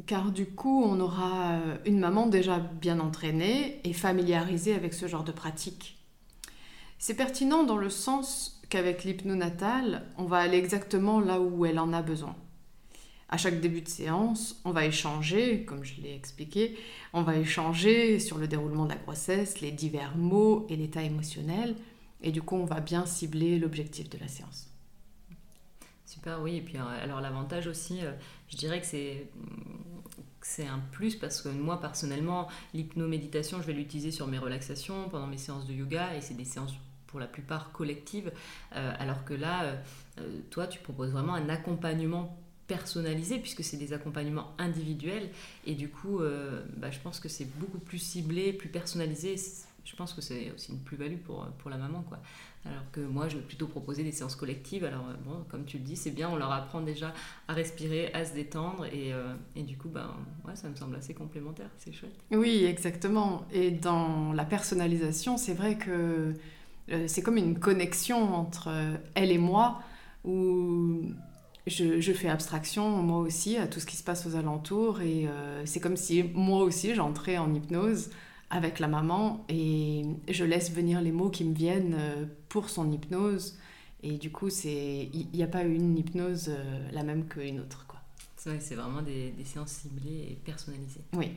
car 0.07 0.31
du 0.31 0.47
coup 0.47 0.85
on 0.85 1.01
aura 1.01 1.59
une 1.85 1.99
maman 1.99 2.29
déjà 2.29 2.61
bien 2.61 3.01
entraînée 3.01 3.81
et 3.83 3.93
familiarisée 3.93 4.75
avec 4.75 4.95
ce 4.95 5.09
genre 5.09 5.25
de 5.25 5.33
pratique. 5.33 5.99
C'est 6.99 7.17
pertinent 7.17 7.65
dans 7.65 7.77
le 7.77 7.91
sens 7.91 8.63
qu'avec 8.69 9.03
l'hypnonatal, 9.03 10.07
on 10.17 10.27
va 10.27 10.39
aller 10.39 10.59
exactement 10.59 11.19
là 11.19 11.41
où 11.41 11.67
elle 11.67 11.81
en 11.81 11.93
a 11.93 12.03
besoin. 12.03 12.37
À 13.29 13.37
chaque 13.37 13.61
début 13.61 13.81
de 13.81 13.89
séance, 13.89 14.61
on 14.65 14.71
va 14.71 14.87
échanger, 14.87 15.65
comme 15.65 15.83
je 15.83 16.01
l'ai 16.01 16.15
expliqué, 16.15 16.79
on 17.15 17.23
va 17.23 17.37
échanger 17.37 18.21
sur 18.21 18.39
le 18.39 18.47
déroulement 18.47 18.85
de 18.85 18.91
la 18.91 18.97
grossesse, 18.97 19.61
les 19.61 19.73
divers 19.73 20.17
mots 20.17 20.67
et 20.69 20.77
l'état 20.77 21.03
émotionnel, 21.03 21.75
et 22.23 22.31
du 22.31 22.43
coup 22.43 22.55
on 22.55 22.65
va 22.65 22.79
bien 22.79 23.07
cibler 23.07 23.59
l'objectif 23.59 24.09
de 24.09 24.19
la 24.19 24.29
séance. 24.29 24.69
Super, 26.07 26.41
oui. 26.41 26.57
Et 26.57 26.61
puis, 26.61 26.79
euh, 26.79 27.03
alors, 27.03 27.21
l'avantage 27.21 27.67
aussi, 27.67 28.05
euh, 28.05 28.13
je 28.49 28.57
dirais 28.57 28.81
que 28.81 28.87
c'est 28.87 30.67
un 30.67 30.79
plus 30.93 31.17
parce 31.17 31.43
que 31.43 31.49
moi 31.49 31.81
personnellement 31.81 32.47
l'hypnoméditation 32.73 33.61
je 33.61 33.67
vais 33.67 33.73
l'utiliser 33.73 34.13
sur 34.13 34.29
mes 34.29 34.39
relaxations 34.39 35.09
pendant 35.09 35.27
mes 35.27 35.39
séances 35.39 35.67
de 35.67 35.75
yoga 35.75 36.15
et 36.15 36.21
c'est 36.21 36.35
des 36.35 36.45
séances 36.45 36.73
pour 37.09 37.19
la 37.19 37.27
plupart 37.27 37.73
collectives 37.73 38.31
euh, 38.77 38.93
alors 39.01 39.25
que 39.25 39.35
là 39.35 39.75
toi 40.51 40.69
tu 40.69 40.79
proposes 40.79 41.11
vraiment 41.11 41.35
un 41.35 41.49
accompagnement 41.49 42.39
personnalisé 42.69 43.39
puisque 43.41 43.65
c'est 43.65 43.77
des 43.77 43.93
accompagnements 43.93 44.55
individuels 44.59 45.31
et 45.67 45.75
du 45.75 45.89
coup 45.91 46.21
bah, 46.77 46.93
je 46.93 47.01
pense 47.01 47.19
que 47.19 47.29
c'est 47.29 47.53
beaucoup 47.59 47.81
plus 47.81 47.99
ciblé 47.99 48.53
plus 48.53 48.69
personnalisé 48.69 49.35
je 49.85 49.97
pense 49.97 50.13
que 50.13 50.21
c'est 50.21 50.53
aussi 50.53 50.71
une 50.71 50.81
plus-value 50.81 51.19
pour, 51.19 51.45
pour 51.59 51.71
la 51.71 51.77
maman 51.77 52.03
quoi 52.03 52.21
alors 52.65 52.91
que 52.91 53.01
moi, 53.01 53.29
je 53.29 53.37
vais 53.37 53.43
plutôt 53.43 53.67
proposer 53.67 54.03
des 54.03 54.13
séances 54.13 54.37
collectives. 54.37 54.85
Alors, 54.85 55.07
euh, 55.09 55.15
bon, 55.25 55.45
comme 55.49 55.65
tu 55.65 55.79
le 55.79 55.85
dis, 55.85 55.97
c'est 55.97 56.11
bien, 56.11 56.29
on 56.29 56.37
leur 56.37 56.51
apprend 56.51 56.81
déjà 56.81 57.13
à 57.49 57.55
respirer, 57.55 58.13
à 58.13 58.25
se 58.25 58.35
détendre. 58.35 58.87
Et, 58.87 59.13
euh, 59.13 59.35
et 59.55 59.63
du 59.63 59.77
coup, 59.77 59.89
ben, 59.89 60.11
ouais, 60.47 60.57
ça 60.57 60.69
me 60.69 60.75
semble 60.75 60.97
assez 60.97 61.15
complémentaire. 61.15 61.69
C'est 61.79 61.93
chouette. 61.93 62.17
Oui, 62.33 62.65
exactement. 62.65 63.43
Et 63.53 63.71
dans 63.71 64.33
la 64.33 64.45
personnalisation, 64.45 65.37
c'est 65.37 65.55
vrai 65.55 65.77
que 65.77 66.35
euh, 66.91 67.05
c'est 67.07 67.23
comme 67.23 67.37
une 67.37 67.59
connexion 67.59 68.35
entre 68.35 68.71
elle 69.15 69.31
et 69.31 69.39
moi, 69.39 69.81
où 70.25 71.03
je, 71.67 72.01
je, 72.01 72.13
fais 72.13 72.29
abstraction, 72.29 72.89
moi 73.03 73.19
aussi, 73.19 73.59
à 73.59 73.69
tout 73.69 73.79
ce 73.79 73.87
qui 73.87 73.97
se 73.97 74.03
passe 74.03 74.27
aux 74.27 74.35
alentours. 74.35 75.01
Et 75.03 75.29
c'est 75.65 75.81
comme 75.81 75.97
si 75.97 76.25
moi 76.35 76.63
aussi, 76.65 76.95
j'entrais 76.95 77.39
en 77.39 77.53
hypnose 77.55 78.11
avec 78.51 78.79
la 78.79 78.89
maman 78.89 79.45
et 79.49 80.05
je 80.29 80.45
laisse 80.45 80.73
venir 80.73 81.01
les 81.01 81.13
mots 81.13 81.31
qui 81.31 81.45
me 81.45 81.55
viennent 81.55 81.97
euh, 81.99 82.27
pour 82.49 82.69
son 82.69 82.91
hypnose. 82.91 83.59
Et 84.03 84.19
du 84.19 84.31
coup, 84.31 84.49
il 84.49 85.29
n'y 85.33 85.43
a 85.43 85.49
pas 85.49 85.63
une 85.63 85.97
hypnose 85.99 86.49
euh, 86.49 86.89
la 86.93 87.03
même 87.03 87.27
qu'une 87.27 87.61
autre. 87.61 87.87
Quoi. 87.89 88.01
C'est 88.37 88.77
vraiment 88.77 89.03
des, 89.03 89.31
des, 89.31 89.45
séances 89.45 89.73
ciblées 89.73 90.29
et 90.31 90.39
personnalisées. 90.45 91.01
Oui. 91.15 91.33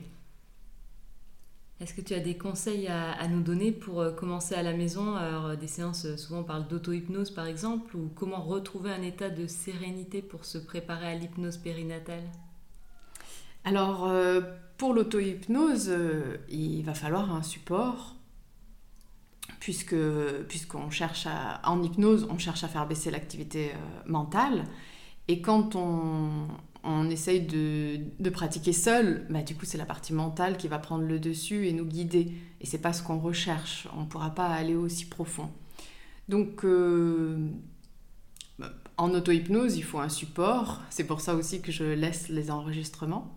Est-ce 1.80 1.94
que 1.94 2.02
tu 2.02 2.14
as 2.14 2.20
des 2.20 2.36
conseils 2.36 2.86
à, 2.86 3.12
à, 3.12 3.26
nous 3.26 3.42
donner 3.42 3.72
pour 3.72 4.00
euh, 4.00 4.12
commencer 4.12 4.54
à 4.54 4.62
la 4.62 4.74
maison? 4.74 5.16
Alors, 5.16 5.56
des 5.56 5.66
séances, 5.66 6.14
souvent 6.16 6.40
on 6.40 6.44
parle 6.44 6.68
d'auto-hypnose 6.68 7.32
par 7.32 7.46
exemple, 7.46 7.96
ou 7.96 8.10
comment 8.14 8.42
retrouver 8.42 8.92
un 8.92 9.02
état 9.02 9.30
de 9.30 9.48
sérénité 9.48 10.22
pour 10.22 10.44
se 10.44 10.58
préparer 10.58 11.08
à 11.08 11.14
l'hypnose 11.16 11.56
périnatale? 11.56 12.30
Alors, 13.64 14.08
pour 14.80 14.94
l'auto-hypnose, 14.94 15.90
euh, 15.90 16.38
il 16.48 16.82
va 16.84 16.94
falloir 16.94 17.34
un 17.34 17.42
support, 17.42 18.16
puisque 19.60 19.94
puisqu'on 20.48 20.88
cherche 20.88 21.28
en 21.64 21.82
hypnose, 21.82 22.26
on 22.30 22.38
cherche 22.38 22.64
à 22.64 22.68
faire 22.68 22.86
baisser 22.88 23.10
l'activité 23.10 23.72
euh, 23.72 23.76
mentale. 24.06 24.64
Et 25.28 25.42
quand 25.42 25.76
on, 25.76 26.48
on 26.82 27.10
essaye 27.10 27.42
de, 27.42 28.00
de, 28.18 28.30
pratiquer 28.30 28.72
seul, 28.72 29.26
bah, 29.28 29.42
du 29.42 29.54
coup 29.54 29.66
c'est 29.66 29.76
la 29.76 29.84
partie 29.84 30.14
mentale 30.14 30.56
qui 30.56 30.66
va 30.66 30.78
prendre 30.78 31.04
le 31.04 31.20
dessus 31.20 31.68
et 31.68 31.74
nous 31.74 31.84
guider. 31.84 32.32
Et 32.62 32.64
c'est 32.64 32.80
pas 32.80 32.94
ce 32.94 33.02
qu'on 33.02 33.18
recherche. 33.18 33.86
On 33.98 34.04
ne 34.04 34.06
pourra 34.06 34.30
pas 34.30 34.46
aller 34.46 34.76
aussi 34.76 35.04
profond. 35.04 35.50
Donc 36.30 36.64
euh, 36.64 37.50
en 38.96 39.12
auto-hypnose, 39.12 39.76
il 39.76 39.84
faut 39.84 39.98
un 39.98 40.08
support. 40.08 40.80
C'est 40.88 41.04
pour 41.04 41.20
ça 41.20 41.34
aussi 41.34 41.60
que 41.60 41.70
je 41.70 41.84
laisse 41.84 42.30
les 42.30 42.50
enregistrements. 42.50 43.36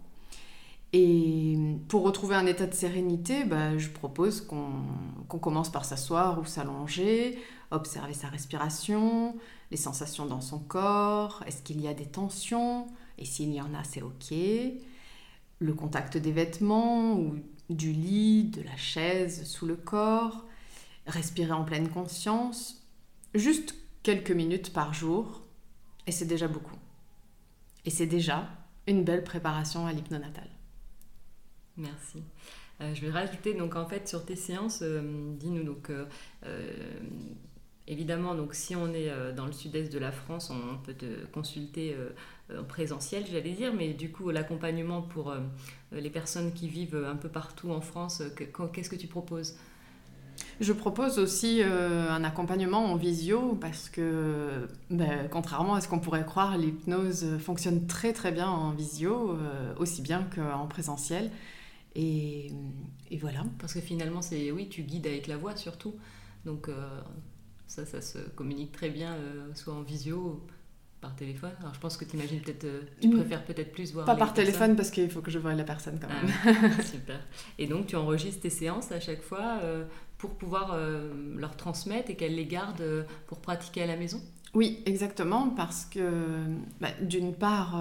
Et 0.95 1.57
pour 1.87 2.03
retrouver 2.03 2.35
un 2.35 2.45
état 2.45 2.67
de 2.67 2.73
sérénité, 2.73 3.45
bah, 3.45 3.77
je 3.79 3.89
propose 3.89 4.41
qu'on 4.41 5.39
commence 5.39 5.71
par 5.71 5.85
s'asseoir 5.85 6.39
ou 6.39 6.45
s'allonger, 6.45 7.39
observer 7.71 8.13
sa 8.13 8.27
respiration, 8.27 9.35
les 9.71 9.77
sensations 9.77 10.27
dans 10.27 10.39
son 10.39 10.59
corps, 10.59 11.43
est-ce 11.47 11.63
qu'il 11.63 11.81
y 11.81 11.87
a 11.87 11.95
des 11.95 12.05
tensions, 12.05 12.85
et 13.17 13.25
s'il 13.25 13.51
y 13.51 13.59
en 13.59 13.73
a, 13.73 13.83
c'est 13.83 14.03
ok. 14.03 14.35
Le 15.59 15.73
contact 15.73 16.17
des 16.17 16.31
vêtements 16.31 17.13
ou 17.13 17.37
du 17.71 17.91
lit, 17.91 18.43
de 18.43 18.61
la 18.61 18.77
chaise 18.77 19.45
sous 19.45 19.65
le 19.65 19.75
corps, 19.75 20.45
respirer 21.07 21.53
en 21.53 21.63
pleine 21.63 21.89
conscience, 21.89 22.85
juste 23.33 23.73
quelques 24.03 24.31
minutes 24.31 24.71
par 24.71 24.93
jour, 24.93 25.41
et 26.05 26.11
c'est 26.11 26.25
déjà 26.25 26.47
beaucoup. 26.47 26.77
Et 27.85 27.89
c'est 27.89 28.05
déjà 28.05 28.47
une 28.85 29.03
belle 29.03 29.23
préparation 29.23 29.87
à 29.87 29.93
l'hypnonatal. 29.93 30.47
Merci. 31.77 32.23
Euh, 32.81 32.93
je 32.95 33.01
vais 33.01 33.11
rajouter 33.11 33.53
donc 33.53 33.75
en 33.75 33.85
fait 33.85 34.07
sur 34.07 34.25
tes 34.25 34.35
séances, 34.35 34.79
euh, 34.81 35.01
dis-nous 35.39 35.63
donc 35.63 35.89
euh, 35.89 36.05
évidemment 37.87 38.35
donc 38.35 38.55
si 38.55 38.75
on 38.75 38.93
est 38.93 39.11
dans 39.35 39.45
le 39.45 39.51
sud-est 39.51 39.91
de 39.91 39.99
la 39.99 40.11
France, 40.11 40.51
on 40.51 40.77
peut 40.77 40.93
te 40.93 41.25
consulter 41.27 41.95
en 42.57 42.63
présentiel, 42.63 43.25
j'allais 43.29 43.51
dire, 43.51 43.73
mais 43.73 43.93
du 43.93 44.09
coup 44.11 44.29
l'accompagnement 44.29 45.01
pour 45.01 45.33
les 45.91 46.09
personnes 46.09 46.53
qui 46.53 46.69
vivent 46.69 46.95
un 46.95 47.17
peu 47.17 47.29
partout 47.29 47.71
en 47.71 47.81
France, 47.81 48.23
qu'est-ce 48.73 48.89
que 48.89 48.95
tu 48.95 49.07
proposes? 49.07 49.55
Je 50.61 50.71
propose 50.71 51.19
aussi 51.19 51.61
un 51.61 52.23
accompagnement 52.23 52.85
en 52.85 52.95
visio 52.95 53.57
parce 53.59 53.89
que, 53.89 54.67
ben, 54.89 55.27
contrairement 55.29 55.75
à 55.75 55.81
ce 55.81 55.89
qu'on 55.89 55.99
pourrait 55.99 56.25
croire, 56.25 56.57
l'hypnose 56.57 57.37
fonctionne 57.39 57.85
très 57.85 58.13
très 58.13 58.31
bien 58.31 58.47
en 58.47 58.71
visio, 58.71 59.37
aussi 59.77 60.01
bien 60.01 60.25
qu'en 60.33 60.67
présentiel. 60.67 61.31
Et, 61.95 62.51
voilà. 63.19 63.43
Parce 63.59 63.73
que 63.73 63.81
finalement, 63.81 64.21
c'est 64.21 64.51
oui, 64.51 64.69
tu 64.69 64.83
guides 64.83 65.07
avec 65.07 65.27
la 65.27 65.37
voix 65.37 65.55
surtout. 65.55 65.95
Donc, 66.45 66.67
euh, 66.67 67.01
Ça, 67.67 67.85
ça 67.85 68.01
se 68.01 68.17
communique 68.35 68.71
très 68.71 68.89
bien, 68.89 69.17
soit 69.53 69.73
en 69.73 69.81
visio, 69.81 70.45
par 71.01 71.15
téléphone 71.15 71.51
Alors 71.59 71.73
je 71.73 71.79
pense 71.79 71.97
que 71.97 72.05
tu 72.05 72.15
imagines 72.15 72.39
peut-être, 72.39 72.65
tu 73.01 73.09
mm. 73.09 73.17
préfères 73.17 73.43
peut-être 73.43 73.71
plus 73.73 73.91
voir. 73.93 74.05
Pas 74.05 74.15
par 74.15 74.33
téléphone 74.33 74.75
parce 74.75 74.89
qu'il 74.89 75.09
faut 75.09 75.21
que 75.21 75.31
je 75.31 75.37
voie 75.37 75.53
la 75.53 75.65
personne 75.65 75.99
quand 75.99 76.07
même. 76.07 76.33
Ah, 76.45 76.81
super. 76.83 77.19
Et 77.59 77.67
donc 77.67 77.87
tu 77.87 77.95
enregistres 77.95 78.41
tes 78.41 78.49
séances 78.49 78.91
à 78.91 78.99
chaque 78.99 79.21
fois 79.21 79.59
pour 80.17 80.35
pouvoir 80.35 80.77
leur 81.35 81.57
transmettre 81.57 82.09
et 82.09 82.15
qu'elles 82.15 82.35
les 82.35 82.45
gardent 82.45 83.05
pour 83.27 83.39
pratiquer 83.39 83.83
à 83.83 83.87
la 83.87 83.97
maison? 83.97 84.21
Oui, 84.53 84.81
exactement, 84.85 85.49
parce 85.49 85.85
que 85.85 86.09
bah, 86.79 86.89
d'une 87.01 87.33
part, 87.33 87.75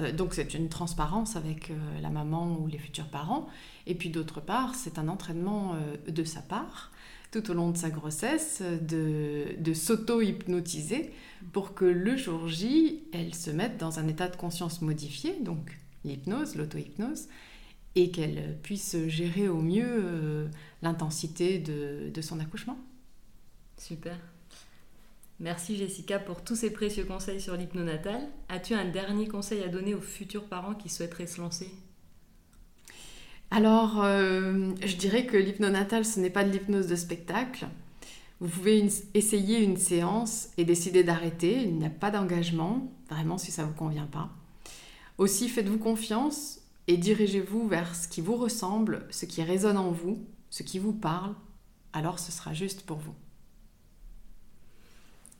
euh, 0.00 0.12
donc 0.12 0.34
c'est 0.34 0.54
une 0.54 0.68
transparence 0.68 1.36
avec 1.36 1.70
euh, 1.70 1.74
la 2.00 2.10
maman 2.10 2.58
ou 2.58 2.66
les 2.66 2.78
futurs 2.78 3.08
parents. 3.08 3.48
Et 3.86 3.94
puis 3.94 4.10
d'autre 4.10 4.40
part, 4.40 4.74
c'est 4.74 4.98
un 4.98 5.08
entraînement 5.08 5.74
euh, 5.74 6.10
de 6.10 6.24
sa 6.24 6.40
part 6.40 6.90
tout 7.30 7.50
au 7.50 7.54
long 7.54 7.70
de 7.70 7.76
sa 7.76 7.90
grossesse 7.90 8.62
de, 8.62 9.74
s'auto-hypnotiser 9.74 11.12
pour 11.52 11.74
que 11.74 11.84
le 11.84 12.16
jour 12.16 12.46
J, 12.46 13.02
elle 13.12 13.34
se 13.34 13.50
mette 13.50 13.76
dans 13.76 13.98
un 13.98 14.06
état 14.06 14.28
de 14.28 14.36
conscience 14.36 14.82
modifié, 14.82 15.34
donc 15.40 15.76
l'hypnose, 16.04 16.54
l'auto-hypnose, 16.54 17.26
et 17.96 18.12
qu'elle 18.12 18.56
puisse 18.62 18.96
gérer 19.08 19.48
au 19.48 19.60
mieux 19.60 20.48
l'intensité 20.80 21.58
de 21.58 22.22
son 22.22 22.38
accouchement. 22.38 22.78
Super. 23.78 24.16
Merci 25.40 25.76
Jessica 25.76 26.18
pour 26.18 26.42
tous 26.42 26.54
ces 26.54 26.72
précieux 26.72 27.04
conseils 27.04 27.40
sur 27.40 27.56
l'hypnonatal. 27.56 28.20
As-tu 28.48 28.74
un 28.74 28.84
dernier 28.84 29.26
conseil 29.26 29.62
à 29.62 29.68
donner 29.68 29.94
aux 29.94 30.00
futurs 30.00 30.44
parents 30.44 30.74
qui 30.74 30.88
souhaiteraient 30.88 31.26
se 31.26 31.40
lancer? 31.40 31.70
Alors, 33.50 34.02
euh, 34.02 34.70
je 34.84 34.96
dirais 34.96 35.26
que 35.26 35.36
l'hypnonatal, 35.36 36.04
ce 36.04 36.20
n'est 36.20 36.30
pas 36.30 36.44
de 36.44 36.50
l'hypnose 36.50 36.86
de 36.86 36.96
spectacle. 36.96 37.66
Vous 38.40 38.48
pouvez 38.48 38.88
essayer 39.14 39.62
une 39.62 39.76
séance 39.76 40.48
et 40.56 40.64
décider 40.64 41.04
d'arrêter. 41.04 41.62
Il 41.62 41.76
n'y 41.76 41.86
a 41.86 41.90
pas 41.90 42.10
d'engagement, 42.10 42.92
vraiment 43.08 43.38
si 43.38 43.50
ça 43.50 43.62
ne 43.62 43.68
vous 43.68 43.74
convient 43.74 44.06
pas. 44.06 44.30
Aussi, 45.18 45.48
faites-vous 45.48 45.78
confiance 45.78 46.60
et 46.86 46.96
dirigez-vous 46.96 47.68
vers 47.68 47.94
ce 47.94 48.08
qui 48.08 48.20
vous 48.20 48.36
ressemble, 48.36 49.06
ce 49.10 49.26
qui 49.26 49.42
résonne 49.42 49.78
en 49.78 49.90
vous, 49.90 50.24
ce 50.50 50.62
qui 50.62 50.78
vous 50.78 50.92
parle. 50.92 51.34
Alors 51.92 52.18
ce 52.18 52.32
sera 52.32 52.52
juste 52.52 52.82
pour 52.82 52.98
vous. 52.98 53.14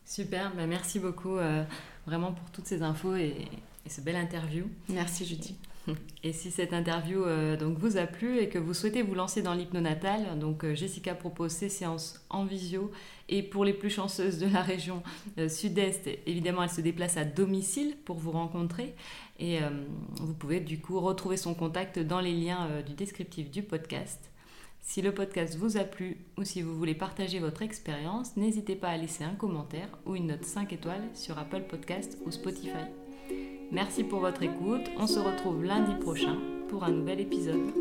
Super, 0.07 0.55
bah, 0.55 0.67
merci 0.67 0.99
beaucoup 0.99 1.37
euh, 1.37 1.65
vraiment 2.07 2.33
pour 2.33 2.51
toutes 2.51 2.67
ces 2.67 2.83
infos 2.83 3.17
et, 3.17 3.35
ce 3.89 4.01
bel 4.01 4.17
interview. 4.17 4.65
Merci 4.89 5.27
Judy. 5.27 5.57
Et 6.23 6.33
si 6.33 6.51
cette 6.51 6.73
interview 6.73 7.23
euh, 7.25 7.59
donc 7.59 7.77
vous 7.77 7.99
a 7.99 8.07
plu 8.07 8.39
et 8.39 8.49
que 8.49 8.59
vous 8.59 8.73
souhaitez 8.73 9.03
vous 9.03 9.15
lancer 9.15 9.43
dans 9.43 9.53
l'hypnonatal, 9.53 10.39
donc 10.39 10.65
euh, 10.65 10.75
Jessica 10.75 11.15
propose 11.15 11.51
ses 11.51 11.69
séances 11.69 12.25
en 12.31 12.47
visio 12.47 12.91
et 13.29 13.43
pour 13.43 13.67
les 13.67 13.75
plus 13.75 13.91
chanceuses 13.91 14.39
de 14.39 14.47
la 14.47 14.63
région 14.63 15.03
sud-est, 15.49 16.09
évidemment 16.27 16.63
elle 16.63 16.71
se 16.71 16.81
déplace 16.81 17.19
à 17.19 17.27
domicile 17.27 17.95
pour 18.07 18.17
vous 18.17 18.31
rencontrer 18.31 18.95
et 19.39 19.59
vous 20.17 20.35
pouvez 20.35 20.61
du 20.61 20.79
coup 20.79 21.01
retrouver 21.01 21.37
son 21.37 21.55
contact 21.55 21.99
dans 21.99 22.21
les 22.21 22.33
liens 22.33 22.69
du 22.87 22.93
descriptif 22.93 23.51
du 23.51 23.63
podcast. 23.63 24.31
Si 24.87 25.01
le 25.01 25.13
podcast 25.13 25.57
vous 25.57 25.79
a 25.79 25.83
plu 25.85 26.19
ou 26.37 26.45
si 26.45 26.61
vous 26.61 26.77
voulez 26.77 26.95
partager 26.95 27.41
votre 27.41 27.63
expérience, 27.63 28.37
n'hésitez 28.37 28.77
pas 28.77 28.89
à 28.89 28.97
laisser 28.99 29.25
un 29.25 29.35
commentaire 29.35 29.89
ou 30.05 30.15
une 30.15 30.27
note 30.27 30.45
5 30.45 30.73
étoiles 30.75 31.09
sur 31.15 31.39
Apple 31.39 31.63
Podcast 31.63 32.19
ou 32.25 32.31
Spotify. 32.31 32.85
Merci 33.73 34.05
pour 34.05 34.21
votre 34.21 34.43
écoute, 34.43 34.89
on 34.99 35.07
se 35.07 35.19
retrouve 35.19 35.65
lundi 35.65 35.95
prochain 36.01 36.37
pour 36.69 36.85
un 36.85 36.93
nouvel 36.93 37.21
épisode. 37.21 37.73